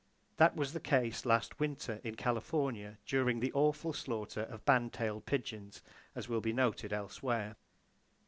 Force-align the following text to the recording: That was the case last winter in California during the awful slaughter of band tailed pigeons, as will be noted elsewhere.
That 0.37 0.55
was 0.55 0.73
the 0.73 0.79
case 0.79 1.27
last 1.27 1.59
winter 1.59 2.01
in 2.03 2.15
California 2.15 2.97
during 3.05 3.39
the 3.39 3.53
awful 3.53 3.93
slaughter 3.93 4.41
of 4.41 4.65
band 4.65 4.93
tailed 4.93 5.27
pigeons, 5.27 5.83
as 6.15 6.27
will 6.27 6.41
be 6.41 6.53
noted 6.53 6.91
elsewhere. 6.91 7.55